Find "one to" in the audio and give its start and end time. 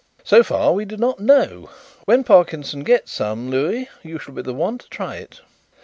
4.51-4.89